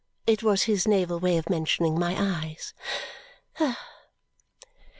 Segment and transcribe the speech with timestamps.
[0.25, 2.73] It was his naval way of mentioning my eyes."